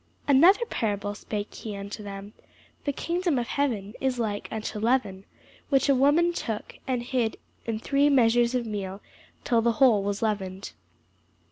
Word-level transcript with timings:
Another 0.27 0.65
parable 0.65 1.13
spake 1.13 1.53
he 1.53 1.75
unto 1.75 2.01
them; 2.01 2.33
The 2.85 2.91
kingdom 2.91 3.37
of 3.37 3.45
heaven 3.49 3.93
is 4.01 4.17
like 4.17 4.47
unto 4.51 4.79
leaven, 4.79 5.25
which 5.69 5.89
a 5.89 5.93
woman 5.93 6.33
took, 6.33 6.79
and 6.87 7.03
hid 7.03 7.37
in 7.67 7.77
three 7.77 8.09
measures 8.09 8.55
of 8.55 8.65
meal, 8.65 8.99
till 9.43 9.61
the 9.61 9.73
whole 9.73 10.01
was 10.01 10.23
leavened. 10.23 10.71